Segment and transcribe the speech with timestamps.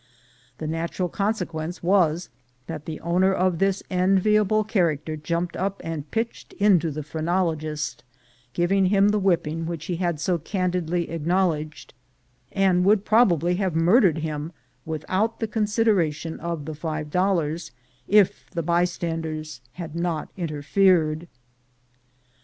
[0.57, 2.29] The natural consequence was
[2.65, 8.03] that the owner of this enviable character jumped up and pitched into the phrenologist,
[8.53, 11.93] giving him the whipping which he had so candidly acknowledged,
[12.51, 14.51] and would probably have murdered him
[14.87, 17.69] without the consideration of the five dollars,
[18.07, 21.27] if the bystanders had not interfered.